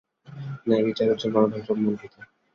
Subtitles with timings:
[0.67, 2.19] ন্যায়বিচার হচ্ছে গণতন্ত্রের মূল ভিত্তি।